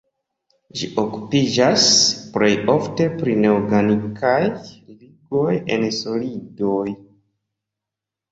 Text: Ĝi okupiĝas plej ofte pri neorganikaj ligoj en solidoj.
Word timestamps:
Ĝi 0.77 0.87
okupiĝas 1.01 1.83
plej 2.37 2.49
ofte 2.75 3.05
pri 3.19 3.35
neorganikaj 3.43 4.39
ligoj 4.47 5.53
en 5.75 5.85
solidoj. 5.99 6.89